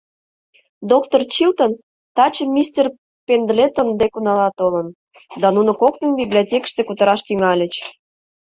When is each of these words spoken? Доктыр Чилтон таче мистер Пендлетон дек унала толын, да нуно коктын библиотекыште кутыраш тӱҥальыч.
Доктыр 0.91 1.21
Чилтон 1.33 1.71
таче 2.15 2.43
мистер 2.55 2.85
Пендлетон 3.27 3.89
дек 3.99 4.13
унала 4.19 4.49
толын, 4.59 4.87
да 5.41 5.47
нуно 5.55 5.71
коктын 5.81 6.11
библиотекыште 6.19 6.81
кутыраш 6.85 7.21
тӱҥальыч. 7.27 7.73